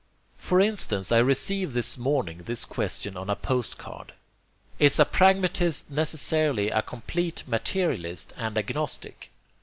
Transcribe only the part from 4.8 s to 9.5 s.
a pragmatist necessarily a complete materialist and agnostic?"